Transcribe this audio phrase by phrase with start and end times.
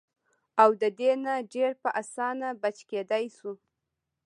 [0.61, 3.51] او د دې نه ډېر پۀ اسانه بچ کېدے شو-